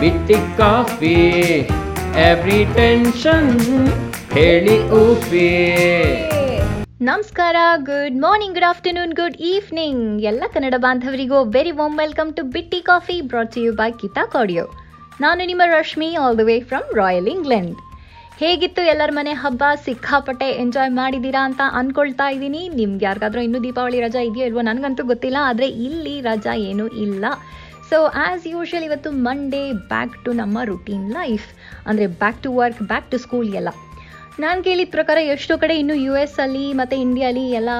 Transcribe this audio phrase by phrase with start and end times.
[0.00, 1.18] ಬಿಟ್ಟಿ coffee
[2.24, 3.48] every tension
[4.34, 5.46] ಹೇಳಿ ಊಫಿ.
[7.08, 7.56] ನಮಸ್ಕಾರ
[7.88, 13.16] good morning good afternoon good evening ಎಲ್ಲ ಕನ್ನಡ ಬಾಂಧವರಿಗೂ ವೆರಿ ವಾಮ್ ವೆಲ್ಕಮ್ ಟು ಬಿಟ್ಟಿ ಕಾಫಿ
[13.32, 14.66] ಬ್ರಾಟ್ ಯು ಬೈ ಕಿತಾ ಕಾಡಿಯೋ
[15.24, 17.74] ನಾನು ನಿಮ್ಮ Rashmi all the way from royal England
[18.42, 19.62] ಹೇಗಿತ್ತು ಎಲ್ಲರ ಮನೆ ಹಬ್ಬ?
[19.84, 22.62] ಸಿಕ್ಕಾಪಟ್ಟೆ ಎಂಜಾಯ್ ಮಾಡಿದ್ದೀರಾ ಅಂತ ಅನ್ಕೊಳ್ತಾ ಇದ್ದೀನಿ.
[22.78, 27.24] ನಿಮ್ಗೆ ಯಾರಿಗಾದ್ರೂ ಇನ್ನೂ ದೀಪಾವಳಿ ರಜಾ ಇದೆಯೋ ಇಲ್ವೋ ನನಗಂತೂ ಗೊತ್ತಿಲ್ಲ, ಆದರೆ ಇಲ್ಲಿ ರಜಾ ಏನೂ ಇಲ್ಲ.
[27.90, 31.44] ಸೊ ಆ್ಯಸ್ ಯೂಶ್ವಲ್ ಇವತ್ತು ಮಂಡೇ ಬ್ಯಾಕ್ ಟು ನಮ್ಮ ರುಟೀನ್ ಲೈಫ್
[31.88, 33.70] ಅಂದರೆ back to work back to school ಎಲ್ಲ.
[34.44, 37.70] ನಾನು ಕೇಳಿದ ಪ್ರಕಾರ ಎಷ್ಟೋ ಕಡೆ ಇನ್ನು ಯು ಎಸ್ ಅಲ್ಲಿ ಮತ್ತು ಇಂಡಿಯಲ್ಲಿ ಎಲ್ಲ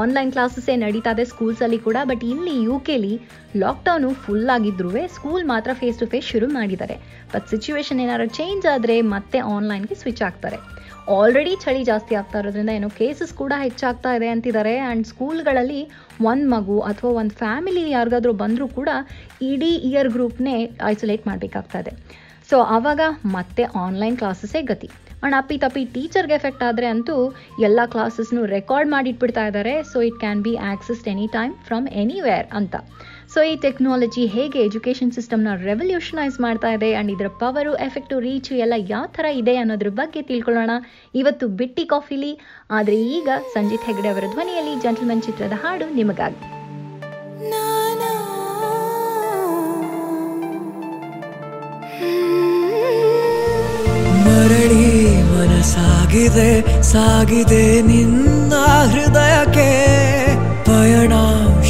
[0.00, 1.96] ಆನ್ಲೈನ್ ಕ್ಲಾಸಸ್ಸೇ ನಡೀತಾ ಇದೆ ಸ್ಕೂಲ್ಸಲ್ಲಿ ಕೂಡ.
[2.10, 3.14] ಬಟ್ ಇಲ್ಲಿ ಯು ಕೆಲಿ
[3.62, 6.96] ಲಾಕ್ಡೌನು ಫುಲ್ ಆಗಿದ್ರೂ ಸ್ಕೂಲ್ ಮಾತ್ರ ಫೇಸ್ ಟು ಫೇಸ್ ಶುರು ಮಾಡಿದ್ದಾರೆ.
[7.32, 10.60] ಬಟ್ ಸಿಚುವೇಶನ್ ಏನಾದ್ರು ಚೇಂಜ್ ಆದರೆ ಮತ್ತೆ ಆನ್ಲೈನ್ಗೆ ಸ್ವಿಚ್ ಆಗ್ತಾರೆ.
[11.12, 14.78] ಆಲ್ರೆಡಿ ಚಳಿ ಜಾಸ್ತಿ ಆಗ್ತಾ ಇರೋದ್ರಿಂದ ಏನೋ ಕೇಸಸ್ ಕೂಡ ಹೆಚ್ಚಾಗ್ತಾ ಇದೆ ಅಂತಿದ್ದಾರೆ.
[14.78, 15.80] ಆ್ಯಂಡ್ ಸ್ಕೂಲ್ಗಳಲ್ಲಿ
[16.24, 18.88] ಒಂದು ಮಗು ಅಥವಾ ಒಂದು ಫ್ಯಾಮಿಲಿ ಯಾರಿಗಾದರೂ ಬಂದರೂ ಕೂಡ
[19.42, 20.54] ಇಡೀ ಇಯರ್ ಗ್ರೂಪ್ನೇ
[20.86, 21.92] ಐಸೋಲೇಟ್ ಮಾಡಬೇಕಾಗ್ತಾ ಇದೆ.
[22.50, 24.86] ಸೊ ಆವಾಗ ಮತ್ತೆ ಆನ್ಲೈನ್ ಕ್ಲಾಸಸ್ಸೇ ಗತಿ.
[24.86, 29.82] ಆ್ಯಂಡ್ ಅಪ್ಪಿ, ತಪ್ಪಿ ಟೀಚರ್ಗೆ ಎಫೆಕ್ಟ್ ಆದರೆ ಅಂತೂ ಎಲ್ಲ ಕ್ಲಾಸಸ್ನು ರೆಕಾರ್ಡ್ ಮಾಡಿಟ್ಬಿಡ್ತಾ ಇದ್ದಾರೆ.
[29.82, 32.74] So it can be accessed any time from anywhere ಅಂತ.
[33.34, 38.74] ಸೊ ಈ ಟೆಕ್ನಾಲಜಿ ಹೇಗೆ ಎಜುಕೇಷನ್ ಸಿಸ್ಟಮ್ನ ರೆವಲ್ಯೂಷನೈಸ್ ಮಾಡ್ತಾ ಇದೆ ಆ್ಯಂಡ್ ಇದರ ಪವರು ಎಫೆಕ್ಟು ರೀಚು ಎಲ್ಲ
[38.92, 40.72] ಯಾವ ಥರ ಇದೆ ಅನ್ನೋದ್ರ ಬಗ್ಗೆ ತಿಳ್ಕೊಳ್ಳೋಣ.
[41.20, 42.32] ಇವತ್ತು ಬಿಟ್ಟಿ ಕಾಫಿಲಿ
[42.70, 46.40] ಆದರೆ ಈಗ ಸಂಜಿತ್ ಹೆಗ್ಡೆ ಅವರ ಧ್ವನಿಯಲ್ಲಿ ಜಂಟಲ್ಮನ್ ಚಿತ್ರದ ಹಾಡು ನಿಮಗಾಗಿ.
[54.26, 54.86] ಮರಳಿ
[55.32, 56.50] ಮನಸಾಗಿದೆ
[56.92, 58.52] ಸಾಗಿದೆ ನಿನ್ನ
[58.94, 59.68] ಹೃದಯಕ್ಕೆ.
[60.68, 61.12] ಪಯಣ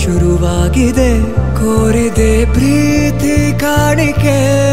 [0.05, 1.11] ಶುರುವಾಗಿದೆ
[1.55, 4.64] ಕೋರಿದೆ ಪ್ರೀತಿ ಕಾಣಿಕೆ.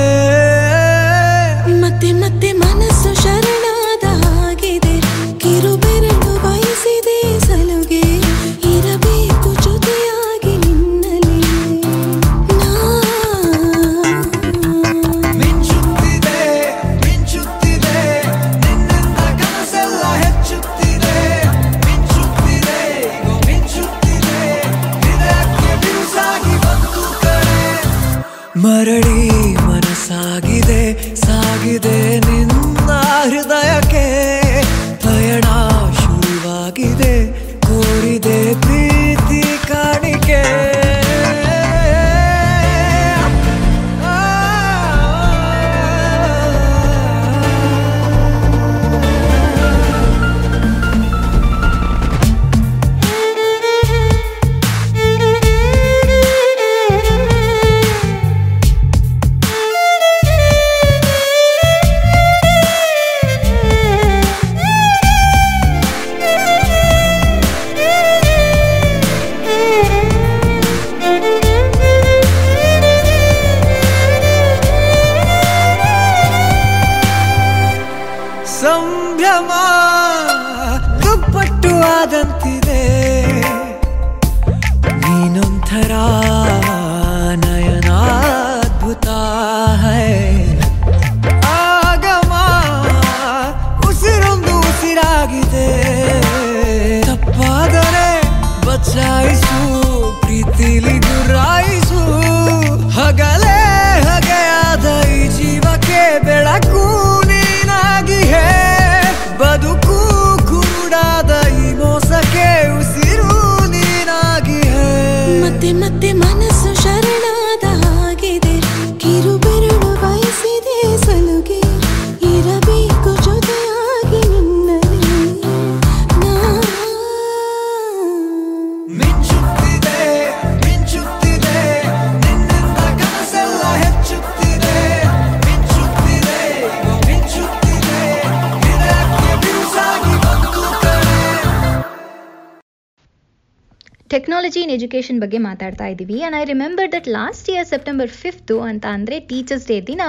[144.11, 148.85] ಟೆಕ್ನಾಲಜಿ ಇನ್ ಎಜುಕೇಶನ್ ಬಗ್ಗೆ ಮಾತಾಡ್ತಾ ಇದ್ದೀವಿ and I remember that last year September fifth ಅಂತ
[148.95, 150.03] ಅಂದರೆ ಟೀಚರ್ಸ್ ಡೇ ದಿನ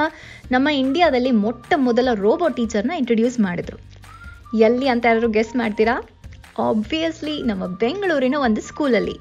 [0.54, 3.78] ನಮ್ಮ ಇಂಡಿಯಾದಲ್ಲಿ ಮೊಟ್ಟ ಮೊದಲ ರೋಬೋ ಟೀಚರ್ನ ಇಂಟ್ರೊಡ್ಯೂಸ್ ಮಾಡಿದ್ರು.
[4.66, 5.94] ಎಲ್ಲಿ ಅಂತ ಯಾರು ಗೆಸ್ ಮಾಡ್ತೀರಾ?
[6.68, 9.16] ಆಬ್ವಿಯಸ್ಲಿ ನಮ್ಮ ಬೆಂಗಳೂರಿನ ಒಂದು ಸ್ಕೂಲಲ್ಲಿ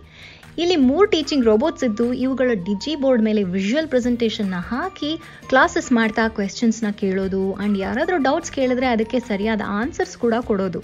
[0.61, 5.11] ಇಲ್ಲಿ ಮೂರು ಟೀಚಿಂಗ್ ರೋಬೋಟ್ಸ್ ಇದ್ದು, ಇವುಗಳ ಡಿಜಿ ಬೋರ್ಡ್ ಮೇಲೆ ವಿಜುವಲ್ ಪ್ರೆಸೆಂಟೇಷನ್ನ ಹಾಕಿ
[5.51, 7.43] ಕ್ಲಾಸಸ್ ಮಾಡ್ತಾ ಕ್ವೆಶನ್ಸ್ನ ಕೇಳೋದು.
[7.53, 10.81] ಆ್ಯಂಡ್ ಯಾರಾದರೂ ಡೌಟ್ಸ್ ಕೇಳಿದ್ರೆ ಅದಕ್ಕೆ ಸರಿಯಾದ ಆನ್ಸರ್ಸ್ ಕೂಡ ಕೊಡೋದು.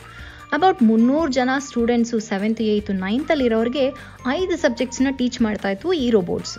[0.51, 3.85] ಅಬೌಟ್ ಮುನ್ನೂರು ಜನ ಸ್ಟೂಡೆಂಟ್ಸು ಸೆವೆಂತ್ ಏಯ್ತು ನೈನ್ತಲ್ಲಿರೋರಿಗೆ
[4.29, 6.55] ಐದು ಸಬ್ಜೆಕ್ಟ್ಸ್ನ ಟೀಚ್ ಮಾಡ್ತಾ ಇತ್ತು ಈ ರೋಬೋಟ್ಸ್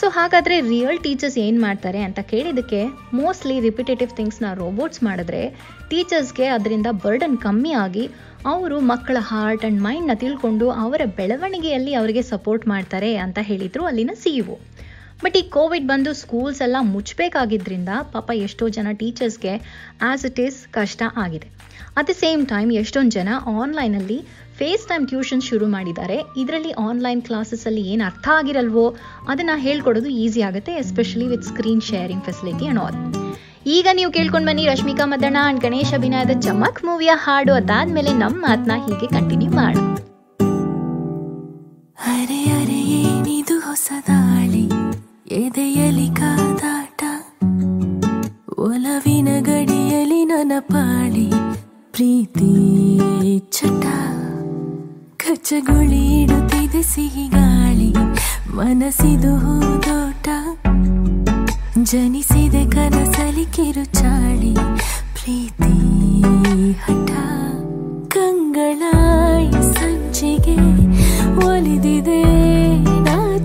[0.00, 2.80] ಸೊ ಹಾಗಾದರೆ ರಿಯಲ್ ಟೀಚರ್ಸ್ ಏನು ಮಾಡ್ತಾರೆ ಅಂತ ಕೇಳಿದ್ದಕ್ಕೆ
[3.14, 5.40] ಮೋಸ್ಟ್ಲಿ ರಿಪಿಟೇಟಿವ್ ಥಿಂಗ್ಸ್ನ ರೋಬೋಟ್ಸ್ ಮಾಡಿದ್ರೆ
[5.88, 8.04] ಟೀಚರ್ಸ್ಗೆ ಅದರಿಂದ ಬರ್ಡನ್ ಕಮ್ಮಿ ಆಗಿ
[8.46, 14.32] ಅವರು ಮಕ್ಕಳ ಹಾರ್ಟ್ ಆ್ಯಂಡ್ ಮೈಂಡ್ನ ತಿಳ್ಕೊಂಡು ಅವರ ಬೆಳವಣಿಗೆಯಲ್ಲಿ ಅವರಿಗೆ ಸಪೋರ್ಟ್ ಮಾಡ್ತಾರೆ ಅಂತ ಹೇಳಿದರು ಅಲ್ಲಿನ ಸಿ
[14.38, 14.44] ಇ
[15.22, 19.54] ಬಟ್ ಈ ಕೋವಿಡ್ ಬಂದು ಸ್ಕೂಲ್ಸ್ ಎಲ್ಲ ಮುಚ್ಚಬೇಕಾಗಿದ್ದರಿಂದ ಪಾಪ ಎಷ್ಟೋ ಜನ ಟೀಚರ್ಸ್ಗೆ
[20.08, 21.48] ಆ್ಯಸ್ ಇಟ್ ಈಸ್ ಕಷ್ಟ ಆಗಿದೆ.
[21.98, 23.28] ಅಟ್ ದ ಸೇಮ್ ಟೈಮ್ ಎಷ್ಟೊಂದು ಜನ
[23.60, 24.18] ಆನ್ಲೈನಲ್ಲಿ
[24.58, 26.18] ಫೇಸ್ ಟೈಮ್ ಟ್ಯೂಷನ್ ಶುರು ಮಾಡಿದ್ದಾರೆ.
[26.42, 28.86] ಇದರಲ್ಲಿ ಆನ್ಲೈನ್ ಕ್ಲಾಸಸಲ್ಲಿ ಏನು ಅರ್ಥ ಆಗಿರಲ್ವೋ
[29.32, 32.98] ಅದನ್ನು ಹೇಳ್ಕೊಡೋದು ಈಸಿ ಆಗುತ್ತೆ especially with screen sharing facility and all
[33.76, 38.76] ಈಗ ನೀವು ಕೇಳ್ಕೊಂಡು ಬನ್ನಿ ರಶ್ಮಿಕಾ ಮದಣ್ಣ ಆ್ಯಂಡ್ ಗಣೇಶ್ ಅಭಿನಯದ ಚಮಕ್ ಮೂವಿಯ ಹಾಡು ಅದಾದ್ಮೇಲೆ ನಮ್ಮ ಮಾತನ್ನ
[38.86, 39.84] ಹೀಗೆ ಕಂಟಿನ್ಯೂ ಮಾಡೋಣ.
[42.06, 42.38] ಅರೆ
[45.36, 47.02] ಎದೆಯಲಿ ಕಾದಾಟ,
[48.58, 51.26] ಒಲವಿನ ಗಡಿಯಲಿ ನನ್ನ ಪಾಳಿ,
[51.92, 52.50] ಪ್ರೀತಿ
[53.50, 53.84] ಚಟ,
[55.16, 57.90] ಕಚ್ಚಗುಳಿ ಇಡುತ್ತಿದೆ ಸಿಹಿ ಗಾಳಿ,
[58.54, 60.28] ಮನಸ್ಸಿದು ಹೂದೋಟ,
[61.82, 64.54] ಜನಿಸಿದೆ ಕನಸಲಿ ಕಿರುಚಾಳಿ,
[65.18, 65.74] ಪ್ರೀತಿ
[66.80, 67.10] ಹಠ
[68.08, 70.58] ಕಂಗಳಾಯಿ ಸಂಚಿಗೆ
[71.46, 72.22] ಒಲಿದಿದೆ.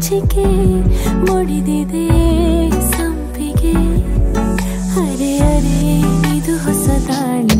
[0.03, 0.45] ನಾಚಿಕೆ
[1.25, 2.05] ಮುಡಿದಿದೆ
[2.91, 3.75] ಸಂಪಿಗೆ.
[5.01, 5.77] ಅರೆ ಅರೆ,
[6.31, 7.59] ಇದು ಹೊಸ ದಾಳಿ.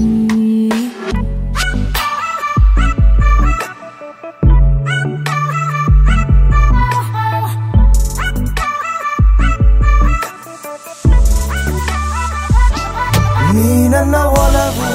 [13.56, 14.90] ನೀ ನನ್ನ ಒಲವು,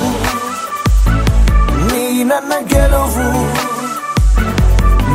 [1.89, 3.29] ನೀ ನನ್ನ ಗೆಲುವು,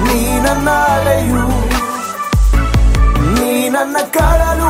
[0.06, 1.53] ನೀ ನನ್ನ ಅಲೆಯು.
[3.74, 4.70] ನನ್ನ ಕಾಳಲು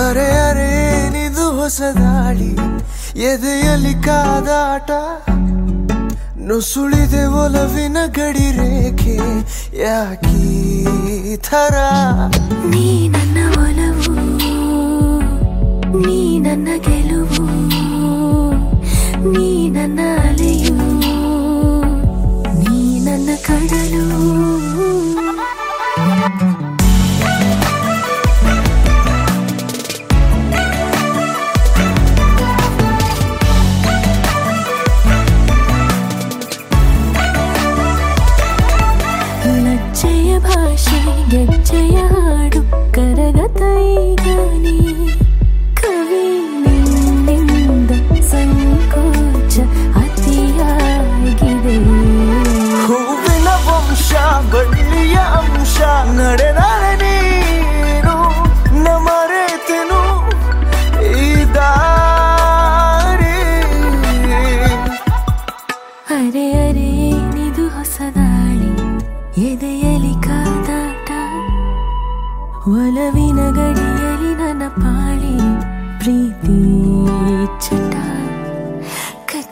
[0.00, 0.70] ಅರೆ ಅರೆ,
[1.14, 2.52] ನಿದು ಹೊಸ ದಾಳಿ.
[3.30, 4.90] ಎದೆಯಲ್ಲಿ ಕಾದಾಟ.
[6.48, 9.18] ನುಸುಳಿದೆ ಒಲವಿನ ಗಡಿ ರೇಖೆ.
[9.82, 10.42] ಯಾಕೀ
[11.48, 11.76] ಥರ?
[12.72, 14.14] ನೀ ನನ್ನ ಒಲವು,
[16.04, 17.46] ನೀ ನನ್ನ ಗೆಲುವು,
[19.32, 20.76] ನೀ ನನ್ನ ಅಲೆಯು,
[22.60, 24.04] ನೀ ನನ್ನ ಕಡಲು.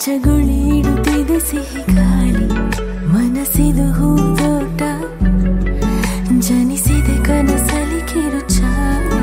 [0.05, 2.47] ಕಚ್ಚಗುಳಿ ಇಡುತ್ತಿದೆ ಸಿಹಿ ಗಾಳಿ
[3.11, 4.81] ಮನಸ್ಸಿದು ಹೂದೋಟ
[6.47, 9.21] ಜನಿಸಿದೆ ಕನಸಲಿ ಕಿರುಚಾಳಿ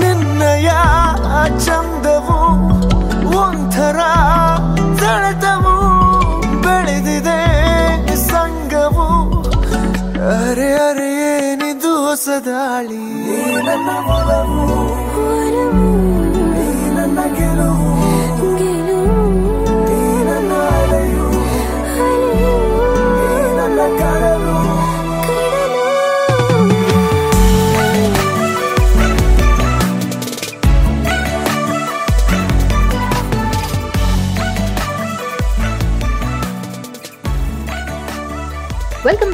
[0.00, 0.70] ನಿನ್ನಯ
[1.66, 2.38] ಚಂದವು
[3.36, 4.00] ಒಂಥರ
[5.00, 5.76] ಸೆಳೆತವು
[6.60, 7.40] ಬೆಳೆದಿದೆ
[8.26, 9.08] ಸಂಗವು
[10.34, 13.04] ಅರೆ ಅರೆ ಏನಿದು ಹೊಸದಾಳಿ?
[13.60, 13.88] ನನ್ನ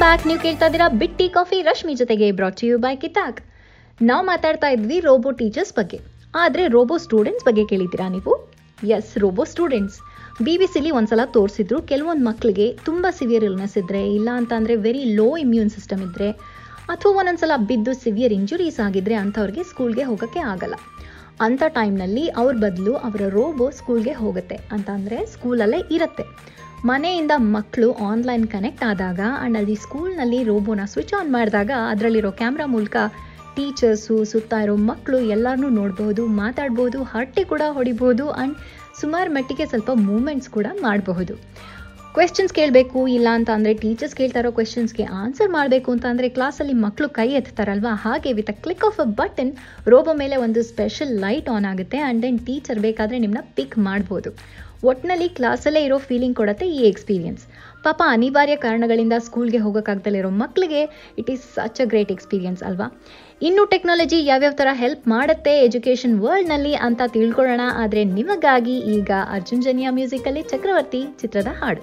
[0.04, 3.38] ಬ್ಯಾಕ್, ನೀವು ಕೇಳ್ತಾ ಇದ್ದೀರಾ ಬಿಟ್ಟಿ ಕಾಫಿ, ರಶ್ಮಿ ಜೊತೆಗೆ ಬ್ರಾಟ್ ಯು ಬೈ ಕಿತಾಕ್.
[4.08, 5.98] ನಾವು ಮಾತಾಡ್ತಾ ಇದ್ವಿ ರೋಬೋ ಟೀಚರ್ಸ್ ಬಗ್ಗೆ.
[6.42, 8.32] ಆದರೆ ರೋಬೋ ಸ್ಟೂಡೆಂಟ್ಸ್ ಬಗ್ಗೆ ಕೇಳಿದ್ದೀರಾ ನೀವು?
[8.96, 9.96] ಎಸ್ ರೋಬೋ ಸ್ಟೂಡೆಂಟ್ಸ್
[10.46, 15.04] ಬಿ ಬಿ ಸಿಲಿ ಒಂದ್ಸಲ ತೋರಿಸಿದ್ರು, ಕೆಲವೊಂದು ಮಕ್ಕಳಿಗೆ ತುಂಬ ಸಿವಿಯರ್ ಇಲ್ನೆಸ್ ಇದ್ದರೆ ಇಲ್ಲ ಅಂತ ಅಂದರೆ ವೆರಿ
[15.20, 16.28] ಲೋ ಇಮ್ಯೂನ್ ಸಿಸ್ಟಮ್ ಇದ್ದರೆ
[16.94, 20.76] ಅಥವಾ ಒಂದೊಂದ್ಸಲ ಬಿದ್ದು ಸಿವಿಯರ್ ಇಂಜುರೀಸ್ ಆಗಿದ್ರೆ ಅಂಥವ್ರಿಗೆ ಸ್ಕೂಲ್ಗೆ ಹೋಗೋಕ್ಕೆ ಆಗಲ್ಲ.
[21.46, 24.58] ಅಂಥ ಟೈಮ್ನಲ್ಲಿ ಅವ್ರ ಬದಲು ಅವರ ರೋಬೋ ಸ್ಕೂಲ್ಗೆ ಹೋಗುತ್ತೆ.
[24.76, 26.26] ಅಂತ ಅಂದರೆ ಸ್ಕೂಲಲ್ಲೇ ಇರುತ್ತೆ.
[26.88, 32.96] ಮನೆಯಿಂದ ಮಕ್ಕಳು ಆನ್ಲೈನ್ ಕನೆಕ್ಟ್ ಆದಾಗ ಆ್ಯಂಡ್ ಅಲ್ಲಿ ಸ್ಕೂಲ್ನಲ್ಲಿ ರೋಬೋನ ಸ್ವಿಚ್ ಆನ್ ಮಾಡಿದಾಗ, ಅದರಲ್ಲಿರೋ ಕ್ಯಾಮ್ರಾ ಮೂಲಕ
[33.54, 38.56] ಟೀಚರ್ಸು ಸುತ್ತ ಇರೋ ಮಕ್ಕಳು ಎಲ್ಲರನ್ನೂ ನೋಡ್ಬೋದು, ಮಾತಾಡ್ಬೋದು, ಹರಟೆ ಕೂಡ ಹೊಡಿಬೋದು ಆ್ಯಂಡ್
[39.00, 41.36] ಸುಮಾರು ಮಟ್ಟಿಗೆ ಸ್ವಲ್ಪ ಮೂಮೆಂಟ್ಸ್ ಕೂಡ ಮಾಡಬಹುದು.
[42.16, 47.08] ಕ್ವೆಶನ್ಸ್ ಕೇಳಬೇಕು, ಇಲ್ಲ ಅಂತ ಅಂದರೆ ಟೀಚರ್ಸ್ ಕೇಳ್ತಾ ಇರೋ ಕ್ವೆಶನ್ಸ್ಗೆ ಆನ್ಸರ್ ಮಾಡಬೇಕು ಅಂತ ಅಂದರೆ ಕ್ಲಾಸಲ್ಲಿ ಮಕ್ಕಳು
[47.18, 47.94] ಕೈ ಎತ್ತಾರಲ್ವಾ?
[48.04, 49.54] ಹಾಗೆ with a click of a button
[49.94, 54.32] robo ಮೇಲೆ ಒಂದು ಸ್ಪೆಷಲ್ ಲೈಟ್ ಆನ್ ಆಗುತ್ತೆ ಆ್ಯಂಡ್ ದೆನ್ ಟೀಚರ್ ಬೇಕಾದರೆ ನಿಮ್ಮನ್ನ ಪಿಕ್ ಮಾಡ್ಬೋದು.
[54.90, 57.44] ಒಟ್ಟಿನಲ್ಲಿ ಕ್ಲಾಸಲ್ಲೇ ಇರೋ ಫೀಲಿಂಗ್ ಕೊಡುತ್ತೆ ಈ ಎಕ್ಸ್ಪೀರಿಯನ್ಸ್
[57.84, 60.82] ಪಾಪ ಅನಿವಾರ್ಯ ಕಾರಣಗಳಿಂದ ಸ್ಕೂಲ್ಗೆ ಹೋಗೋಕ್ಕಾಗ್ದಲೇ ಇರೋ ಮಕ್ಕಳಿಗೆ
[61.20, 62.86] it is such a great experience ಅಲ್ವಾ?
[63.48, 67.64] ಇನ್ನು ಟೆಕ್ನಾಲಜಿ ಯಾವ್ಯಾವ ಥರ ಹೆಲ್ಪ್ ಮಾಡುತ್ತೆ ಎಜುಕೇಷನ್ ವರ್ಲ್ಡ್ನಲ್ಲಿ ಅಂತ ತಿಳ್ಕೊಳ್ಳೋಣ.
[67.82, 71.82] ಆದರೆ ನಿಮಗಾಗಿ ಈಗ ಅರ್ಜುನ್ ಜನಿಯಾ ಮ್ಯೂಸಿಕಲ್ಲಿ ಚಕ್ರವರ್ತಿ ಚಿತ್ರದ ಹಾಡು.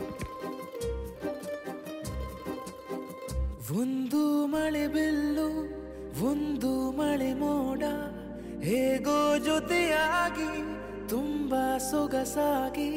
[3.81, 5.49] ಒಂದು ಮಳೆ ಬಿಲ್ಲು,
[6.31, 7.83] ಒಂದು ಮಳೆ ಮೋಡ,
[8.69, 10.49] ಹೇಗೋ ಜೊತೆಯಾಗಿ
[11.11, 12.91] ತುಂಬಾ ಸೊಗಸಾಗಿ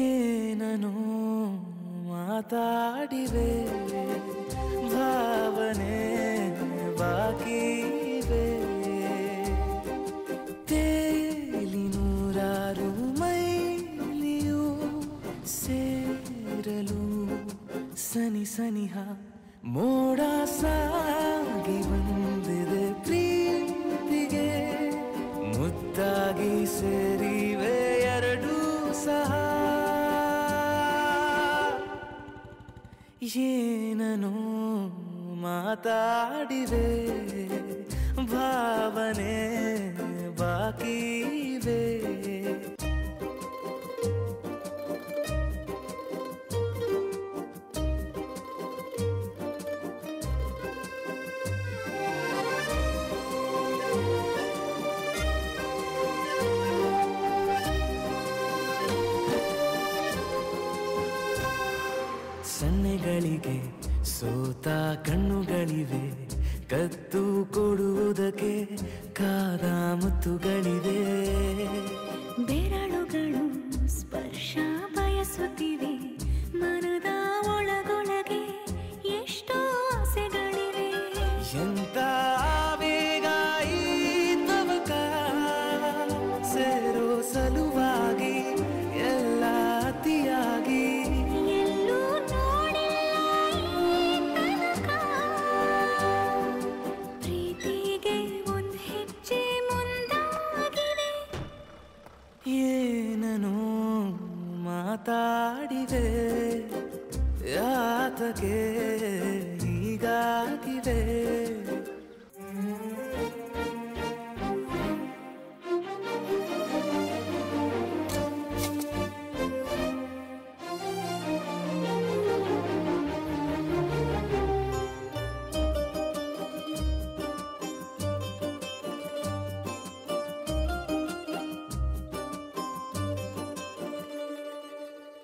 [0.00, 0.92] ಏನನು
[2.08, 3.50] ಮಾತಾಡಿವೆ
[4.92, 5.96] ಭಾವನೆ
[6.98, 7.62] ಬಾಕಿ.
[10.68, 12.88] ತೇಲಿ ನೂರಾರು
[13.20, 14.62] ಮೈಲಿಯು
[15.46, 17.02] ಸೇರಲು
[17.96, 18.94] ಸನಿ ಸನಿಹ
[19.64, 20.20] ಮೋಡ
[20.60, 24.48] ಸಾಗಿ ಬಂದಿದೆ ಪ್ರೀತಿಗೆ
[25.58, 27.17] ಮುದ್ದಾಗಿ ಸೇರಿವೆ
[33.36, 34.32] ಏನನು
[35.34, 36.86] ಮಾತಾಡಿದೆ
[38.32, 39.36] ಭಾವನೆ
[40.38, 40.98] ಬಾಕಿ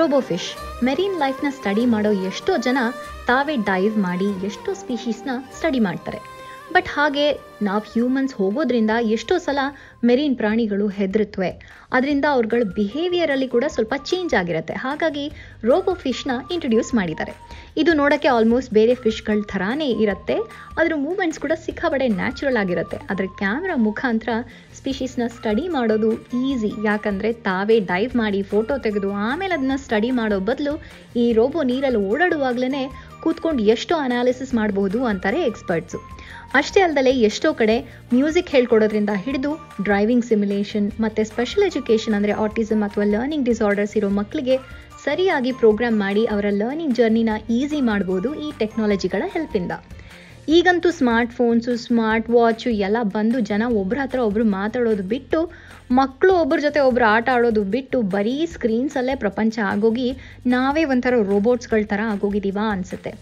[0.00, 0.50] ರೋಬೋಫಿಶ್
[0.84, 2.78] ಮೆರೀನ್ ಲೈಫ್ನ ಸ್ಟಡಿ ಮಾಡೋ ಎಷ್ಟೋ ಜನ
[3.26, 6.20] ತಾವೇ ಡೈವ್ ಮಾಡಿ ಎಷ್ಟೋ ಸ್ಪೀಷೀಸ್ನ ಸ್ಟಡಿ ಮಾಡ್ತಾರೆ.
[6.80, 7.24] ಬಟ್ ಹಾಗೆ
[7.62, 9.60] ನಾವು ಹ್ಯೂಮನ್ಸ್ ಹೋಗೋದ್ರಿಂದ ಎಷ್ಟೋ ಸಲ
[10.04, 11.50] ಮೆರೀನ್ ಪ್ರಾಣಿಗಳು ಹೆದರುತ್ತವೆ
[11.92, 14.74] ಅದರಿಂದ ಅವ್ರಗಳ ಬಿಹೇವಿಯರಲ್ಲಿ ಕೂಡ ಸ್ವಲ್ಪ ಚೇಂಜ್ ಆಗಿರುತ್ತೆ.
[14.74, 15.24] ಹಾಗಾಗಿ
[15.68, 17.32] ರೋಬೋ ಫಿಶ್ನ ಇಂಟ್ರೊಡ್ಯೂಸ್ ಮಾಡಿದ್ದಾರೆ.
[17.76, 20.36] ಇದು ನೋಡೋಕ್ಕೆ ಆಲ್ಮೋಸ್ಟ್ ಬೇರೆ ಫಿಶ್ಗಳ ಥರಾನೇ ಇರುತ್ತೆ.
[20.78, 23.00] ಅದ್ರ ಮೂಮೆಂಟ್ಸ್ ಕೂಡ ಸಿಕ್ಕಾಬಡೆ ನ್ಯಾಚುರಲ್ ಆಗಿರುತ್ತೆ.
[23.10, 24.30] ಅದರ ಕ್ಯಾಮ್ರಾ ಮುಖಾಂತರ
[25.18, 26.10] ನ ಸ್ಟಡಿ ಮಾಡೋದು
[26.46, 30.72] ಈಸಿ ಯಾಕಂದರೆ ತಾವೇ ಡೈವ್ ಮಾಡಿ ಫೋಟೋ ತೆಗೆದು ಆಮೇಲೆ ಅದನ್ನ ಸ್ಟಡಿ ಮಾಡೋ ಬದಲು
[31.16, 32.82] ಈ ರೋಬೋ ನೀರಲ್ಲಿ ಓಡಾಡುವಾಗಲೇ
[33.22, 35.98] ಕೂತ್ಕೊಂಡು ಎಷ್ಟೋ ಅನಾಲಿಸಿಸ್ ಮಾಡಬಹುದು ಅಂತಾರೆ ಎಕ್ಸ್ಪರ್ಟ್ಸು
[36.58, 37.74] ಅಷ್ಟೇ ಅಲ್ಲದೆ ಎಷ್ಟೋ ಕಡೆ
[38.12, 39.50] ಮ್ಯೂಸಿಕ್ ಹೇಳ್ಕೊಡೋದ್ರಿಂದ ಹಿಡಿದು
[39.82, 44.56] ಡ್ರೈವಿಂಗ್ ಸಿಮ್ಯುಲೇಷನ್ ಮತ್ತು ಸ್ಪೆಷಲ್ ಎಜುಕೇಷನ್ ಅಂದರೆ ಆಟಿಸಮ್ ಅಥವಾ ಲರ್ನಿಂಗ್ ಡಿಸಾರ್ಡರ್ಸ್ ಇರೋ ಮಕ್ಕಳಿಗೆ
[45.04, 49.72] ಸರಿಯಾಗಿ ಪ್ರೋಗ್ರಾಮ್ ಮಾಡಿ ಅವರ ಲರ್ನಿಂಗ್ ಜರ್ನಿನ ಈಸಿ ಮಾಡ್ಬೋದು ಈ ಟೆಕ್ನಾಲಜಿಗಳ ಹೆಲ್ಪಿಂದ.
[50.56, 55.40] ಈಗಂತೂ ಸ್ಮಾರ್ಟ್ ಫೋನ್ಸು ಸ್ಮಾರ್ಟ್ ವಾಚು ಎಲ್ಲ ಬಂದು ಜನ ಒಬ್ಬರ ಹತ್ರ ಒಬ್ಬರು ಮಾತಾಡೋದು ಬಿಟ್ಟು
[55.98, 60.08] ಮಕ್ಕಳು ಒಬ್ಬರ ಜೊತೆ ಒಬ್ರು ಆಟ ಆಡೋದು ಬಿಟ್ಟು ಬರೀ ಸ್ಕ್ರೀನ್ಸಲ್ಲೇ ಪ್ರಪಂಚ ಆಗೋಗಿ
[60.54, 63.12] ನಾವೇ ಒಂಥರ ರೋಬೋಟ್ಸ್ಗಳ ಥರ ಆಗೋಗಿದ್ದೀವಾ ಅನಿಸುತ್ತೆ.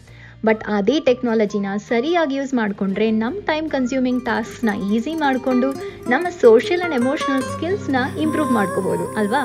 [0.47, 5.71] ಬಟ್ ಅದೇ ಟೆಕ್ನಾಲಜಿನ ಸರಿಯಾಗಿ ಯೂಸ್ ಮಾಡಿಕೊಂಡ್ರೆ ನಮ್ಮ ಟೈಮ್ ಕನ್ಸ್ಯೂಮಿಂಗ್ ಟಾಸ್ಕ್ನ ಈಸಿ ಮಾಡಿಕೊಂಡು
[6.13, 9.43] ನಮ್ಮ ಸೋಷಿಯಲ್ ಆ್ಯಂಡ್ ಎಮೋಷನಲ್ ಸ್ಕಿಲ್ಸ್ನ ಇಂಪ್ರೂವ್ ಮಾಡ್ಕೋಬೋದು, ಅಲ್ವಾ?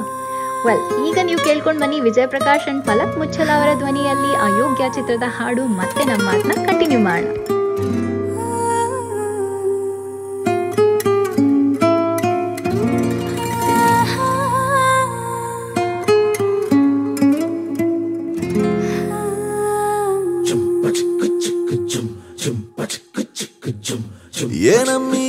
[0.66, 5.66] ವೆಲ್ ಈಗ ನೀವು ಕೇಳ್ಕೊಂಡು ಬನ್ನಿ ವಿಜಯ್ ಪ್ರಕಾಶ್ ಅಂಡ್ ಫಲಕ್ ಮುಚ್ಚಲ ಅವರ ಧ್ವನಿಯಲ್ಲಿ ಅಯೋಗ್ಯ ಚಿತ್ರದ ಹಾಡು
[5.82, 7.63] ಮತ್ತೆ ನಮ್ಮ ಮಾತನ್ನ ಕಂಟಿನ್ಯೂ ಮಾಡೋಣ.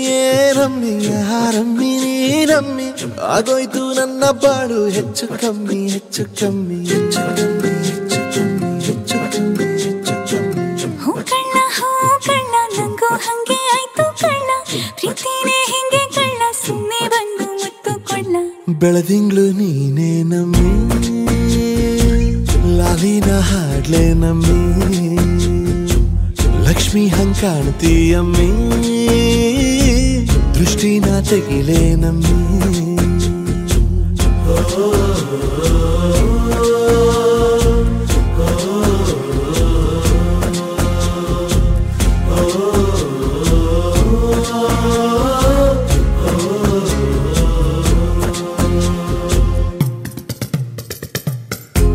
[0.03, 2.89] ಏನಮ್ಮಿ ರಮ್ಮಿ ಯಾರಮ್ಮಿ ನೀನಮ್ಮಿ
[3.23, 10.99] ಆಗೋಯ್ತು ನನ್ನ ಬಾಳು ಹೆಚ್ಚು ಕಮ್ಮಿ ಹೆಚ್ಚು ಕಮ್ಮಿ ಹೆಚ್ಚು ಕಮ್ಮಿ ಹೆಚ್ಚು ಕಮ್ಮಿ ಹೆಚ್ಚು ಕಮ್ಮಿ ಹೆಚ್ಚು ಕಮ್ಮಿ.
[10.99, 14.51] ಹೂ ಕಣ್ಣ ಹೂ ಕಣ್ಣ ನಂಗೂ ಹಂಗೆ ಆಯ್ತು ಕಣ್ಣ.
[14.99, 18.37] ಪ್ರೀತಿನೇ ಹಿಂಗೆ ಕಣ್ಣ ಸುಮ್ಮನೆ ಬಂದು ಮುತ್ತು ಕೊಳ್ಳ
[18.79, 20.71] ಬೆಳದಿಂಗ್ಳು ನೀನೇ ನಮ್ಮಿ.
[22.79, 24.61] ಲಾಲಿನ ಹಾಡ್ಲೆ ನಮ್ಮಿ.
[26.69, 28.51] ಲಕ್ಷ್ಮಿ ಹಂಗ್ ಕಾಣ್ತೀಯಮ್ಮಿ.
[30.64, 32.38] ದೃಷ್ಟಿನ ತೆಗಿಲೆ ನಮ್ಮಿ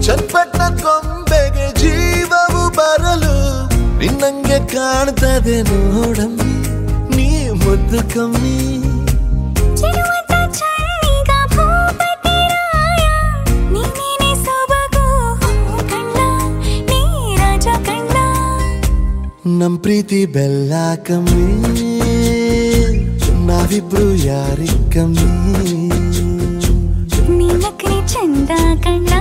[0.05, 3.35] ಚಟ್ಪಟ್ಟ ಕೊಂಬೆಗೆ ಜೀವವು ಬರಲು
[3.99, 6.48] ನಿನ್ನಂಗೆ ಕಾಣ್ತದೆ ನೋಡಮ್ಮಿ
[17.38, 18.16] ರಾಜ ಕಳ್ಳ
[19.60, 20.74] ನಮ್ ಪ್ರೀತಿ ಬೆಲ್ಲ
[21.08, 21.48] ಕಮ್ಮಿ
[23.48, 25.30] ನಾವಿಬ್ರು ಯಾರಿ ಕಮ್ಮಿ
[27.38, 28.52] ನೀನಕ್ರೆ ಚಂದ
[28.84, 29.12] ಕಣ್ಣ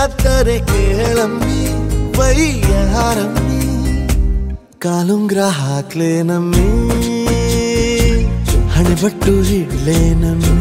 [0.00, 1.56] യാത്ര കേളമ്മി
[2.18, 3.58] വയ്യാറമ്മി
[4.84, 6.68] കാലുംഗ്ര ഹാക്ലേനമ്മി
[8.74, 10.54] ഹണിപട്ടു ഹിഡ്ലേനമ്മി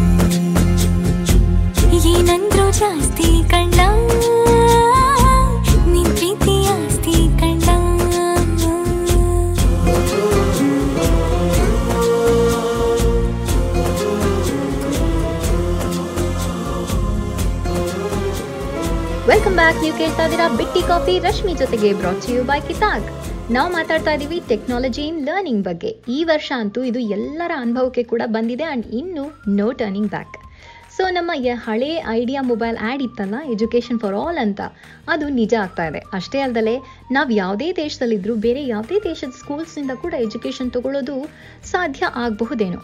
[19.49, 21.13] ವೆಲ್ಕಮ್ ಬ್ಯಾಕ್ ನೀವು ಕೇಳ್ತಾ ಇದ್ದೀರಾ ಬಿಟ್ಟಿ ಕಾಫಿ.
[21.25, 23.07] ರಶ್ಮಿ ಜೊತೆಗೆ ಬ್ರಾಚ್ ಯು ಬೈ ಕಿತಾಗ್.
[23.55, 25.91] ನಾವು ಮಾತಾಡ್ತಾ ಇದ್ದೀವಿ ಟೆಕ್ನಾಲಜಿ ಇನ್ ಲರ್ನಿಂಗ್ ಬಗ್ಗೆ.
[26.15, 29.23] ಈ ವರ್ಷ ಅಂತೂ ಇದು ಎಲ್ಲರ ಅನುಭವಕ್ಕೆ ಕೂಡ ಬಂದಿದೆ ಆ್ಯಂಡ್ ಇನ್ನು
[29.59, 30.35] ನೋ ಟರ್ನಿಂಗ್ ಬ್ಯಾಕ್
[30.97, 31.31] ಸೊ ನಮ್ಮ
[31.67, 34.62] ಹಳೆ ಐಡಿಯಾ ಮೊಬೈಲ್ ಆ್ಯಡ್ ಇತ್ತಲ್ಲ ಎಜುಕೇಷನ್ ಫಾರ್ ಆಲ್ ಅಂತ.
[35.15, 36.03] ಅದು ನಿಜ ಆಗ್ತಾ ಇದೆ.
[36.19, 36.75] ಅಷ್ಟೇ ಅಲ್ಲದೆ
[37.17, 41.17] ನಾವು ಯಾವುದೇ ದೇಶದಲ್ಲಿದ್ದರೂ ಬೇರೆ ಯಾವುದೇ ದೇಶದ ಸ್ಕೂಲ್ಸ್ನಿಂದ ಕೂಡ ಎಜುಕೇಷನ್ ತಗೊಳ್ಳೋದು
[41.73, 42.81] ಸಾಧ್ಯ ಆಗಬಹುದೇನೋ.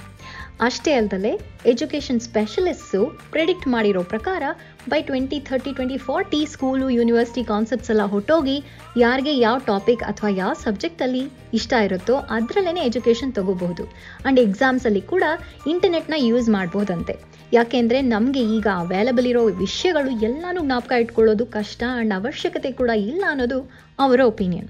[0.60, 1.32] ಅಷ್ಟೇ ಅಲ್ಲದೆ
[1.66, 4.44] ಎಜುಕೇಷನ್ ಸ್ಪೆಷಲಿಸ್ಟು ಪ್ರೆಡಿಕ್ಟ್ ಮಾಡಿರೋ ಪ್ರಕಾರ
[4.90, 8.64] by twenty thirty twenty forty school university concepts ಎಲ್ಲ ಹೊಟ್ಟೋಗಿ
[8.98, 13.84] ಯಾರಿಗೆ ಯಾವ ಟಾಪಿಕ್ ಅಥವಾ ಯಾವ ಸಬ್ಜೆಕ್ಟಲ್ಲಿ ಇಷ್ಟ ಇರುತ್ತೋ ಅದರಲ್ಲೇ ಎಜುಕೇಷನ್ ತಗೋಬಹುದು.
[13.86, 15.24] ಆ್ಯಂಡ್ ಎಕ್ಸಾಮ್ಸಲ್ಲಿ ಕೂಡ
[15.68, 17.16] ಇಂಟರ್ನೆಟ್ನ ಯೂಸ್ ಮಾಡ್ಬೋದಂತೆ.
[17.54, 23.60] ಯಾಕೆಂದರೆ ನಮಗೆ ಈಗ ಅವೈಲಬಲ್ ಇರೋ ವಿಷಯಗಳು ಎಲ್ಲನೂ ಜ್ಞಾಪಕ ಇಟ್ಕೊಳ್ಳೋದು ಕಷ್ಟ ಆ್ಯಂಡ್ ಅವಶ್ಯಕತೆ ಕೂಡ ಇಲ್ಲ ಅನ್ನೋದು
[24.00, 24.70] ಅವರ ಒಪಿನಿಯನ್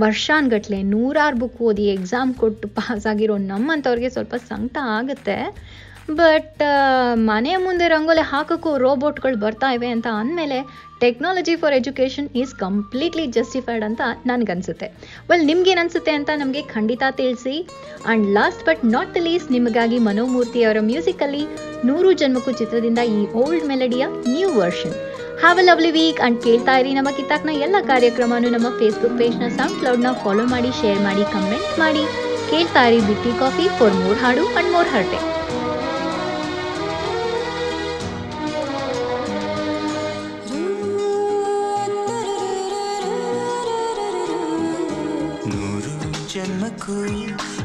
[0.00, 5.36] ವರ್ಷಾನ್ಗಟ್ಲೆ ನೂರಾರು ಬುಕ್ ಓದಿ ಎಕ್ಸಾಮ್ ಕೊಟ್ಟು ಪಾಸ್ ಆಗಿರೋ ನಮ್ಮಂಥವ್ರಿಗೆ ಸ್ವಲ್ಪ ಸಂಕಟ ಆಗುತ್ತೆ.
[6.10, 6.62] ಬಟ್
[7.30, 10.58] ಮನೆ ಮುಂದೆ ರಂಗೋಲೆ ಹಾಕೋಕ್ಕೂ ರೋಬೋಟ್ಗಳು ಬರ್ತಾ ಇವೆ ಅಂತ ಅಂದಮೇಲೆ
[11.00, 14.88] technology for education is completely justified ಅಂತ ನನಗನ್ಸುತ್ತೆ.
[15.30, 17.68] ವೆಲ್ ನಿಮ್ಗೇನು ಅನಿಸುತ್ತೆ ಅಂತ ನಮಗೆ ಖಂಡಿತ ತಿಳಿಸಿ.
[18.06, 21.44] And last but not the least ನಿಮಗಾಗಿ ಮನೋಮೂರ್ತಿ ಅವರ ಮ್ಯೂಸಿಕಲ್ಲಿ
[21.84, 25.11] ನೂರು ಜನ್ಮಕ್ಕೂ ಚಿತ್ರದಿಂದ ಈ old ಮೆಲಡಿಯ new version
[25.42, 29.78] have a lovely week and ಕೇಳ್ತಾ ಇರಿ ನಮ್ಮ ಕಿತ್ತಾಕ್ನ ಎಲ್ಲ ಕಾರ್ಯಕ್ರಮನೂ ನಮ್ಮ ಫೇಸ್ಬುಕ್ ಪೇಜ್ನ ಸೌಂಡ್
[29.80, 32.04] ಕ್ಲೌಡ್ನ ಫಾಲೋ ಮಾಡಿ ಶೇರ್ ಮಾಡಿ ಕಮೆಂಟ್ ಮಾಡಿ.
[32.50, 35.20] ಕೇಳ್ತಾ ಇರಿ ಬಿಟ್ಟಿ ಕಾಫಿ ಫಾರ್ ಮೋರ್ ಹಾಡು ಅಂಡ್ ಮೋರ್ ಹರ್ಟೆ.
[46.34, 46.94] ಜನ್ಮಕ್ಕೂ,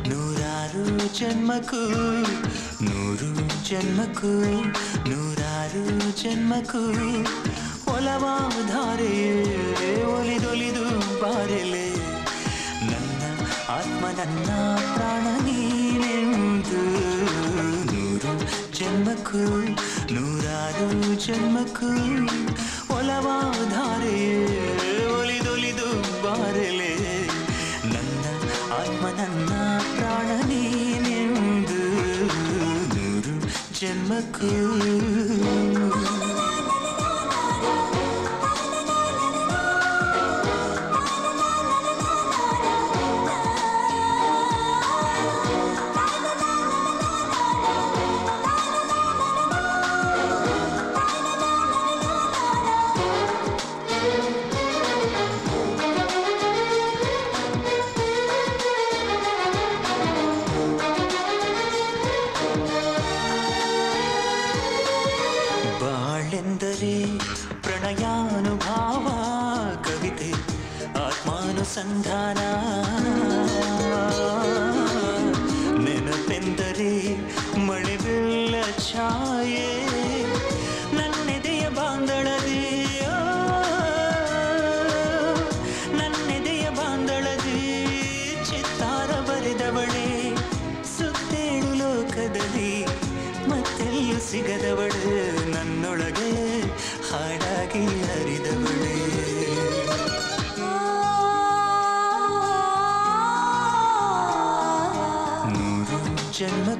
[0.10, 0.86] ನೂರಾರು
[1.20, 1.84] ಜನ್ಮಕ್ಕೂ,
[2.88, 3.30] ನೂರು
[3.70, 4.34] ಜನ್ಮಕ್ಕೂ,
[5.12, 5.86] ನೂರಾರು
[6.24, 6.84] ಜನ್ಮಕ್ಕೂ
[7.98, 9.14] ಒಲವಾಧಾರೆ
[10.04, 10.84] ಒಲಿದೊಲಿದು
[11.22, 11.86] ಬಾರೆಲೆ.
[12.92, 13.22] ನನ್ನ
[13.70, 14.50] ಆತ್ಮ, ನನ್ನ
[14.96, 16.82] ಪ್ರಾಣ ನೀನೆಂದು
[17.90, 18.34] ನೂರು
[18.78, 19.44] ಜನ್ಮಕ್ಕೂ
[20.14, 20.90] ನೂರಾರು
[21.26, 21.90] ಜನ್ಮಕ್ಕೂ
[22.96, 24.18] ಒಲವಾಧಾರೆ
[25.20, 25.90] ಒಲಿದೊಲಿದು
[26.24, 26.94] ಬಾರೆಲೆ.
[27.94, 28.26] ನನ್ನ
[28.74, 29.52] ಆತ್ಮ, ನನ್ನ
[29.98, 31.82] ಪ್ರಾಣ ನೀನೆಂದು
[32.96, 33.36] ನೂರು
[33.80, 34.52] ಜನ್ಮಕ್ಕೂ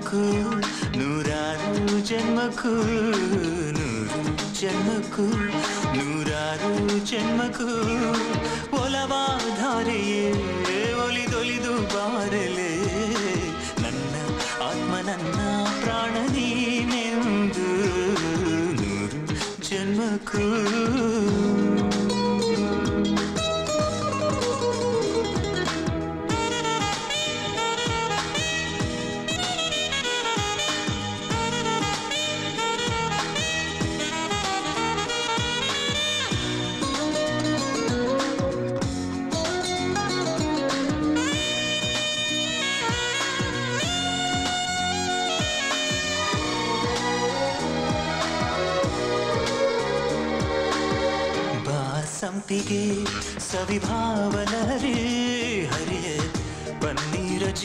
[0.08, 0.52] ಜನ್ಮಕ್ಕೂ
[0.98, 2.72] ನೂರಾರು ಜನ್ಮಕ್ಕೂ
[3.78, 4.22] ನೂರು
[4.60, 5.26] ಜನ್ಮಕ್ಕೂ
[5.96, 6.72] ನೂರಾರು
[7.06, 7.68] ಜನ್ಮಕ್ಕೂ
[8.78, 10.24] ಒಲವಾಧಾರೆಯೇ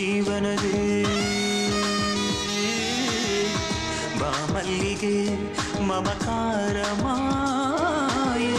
[0.02, 0.78] ಜೀವನದೇ
[4.20, 5.16] ಬಾಮಲ್ಲಿಗೆ
[5.82, 8.56] ಮಮಕಾರ ಮಾಯೆ,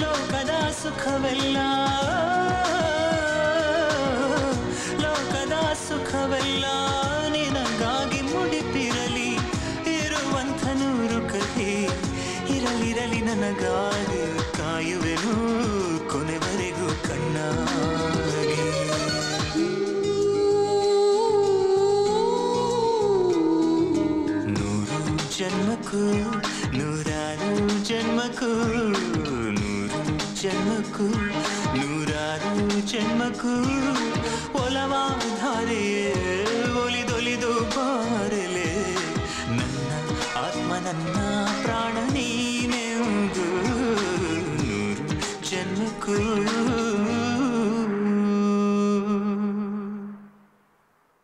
[0.00, 1.58] ಲೋಕದ ಸುಖವೆಲ್ಲ.
[5.02, 5.52] ಲೋಕದ
[5.88, 6.64] ಸುಖವೆಲ್ಲ
[7.28, 9.30] ನಿನಗಾಗಿ ಮುಡಿಪಿರಲಿ
[9.96, 11.70] ಇರುವಂಥ ನೂರು ಕಥೆ
[12.56, 13.91] ಇರಲಿರಲಿ ನನಗಾಗಿ
[33.44, 33.91] ನೂರು